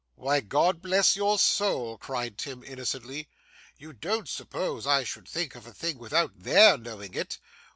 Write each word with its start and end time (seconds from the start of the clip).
'Why, 0.15 0.39
God 0.39 0.81
bless 0.81 1.15
your 1.15 1.37
soul!' 1.37 1.95
cried 1.99 2.35
Tim, 2.35 2.63
innocently, 2.63 3.29
'you 3.77 3.93
don't 3.93 4.27
suppose 4.27 4.87
I 4.87 5.03
should 5.03 5.27
think 5.29 5.53
of 5.53 5.65
such 5.65 5.71
a 5.73 5.75
thing 5.75 5.99
without 5.99 6.39
their 6.39 6.75
knowing 6.75 7.13
it! 7.13 7.37